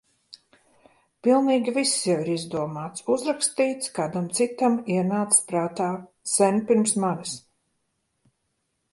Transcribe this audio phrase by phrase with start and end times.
[1.25, 5.89] Pilnīgi viss jau ir izdomāts, uzrakstīts, kādam citam ienācis prātā
[6.31, 7.35] sen pirms manis.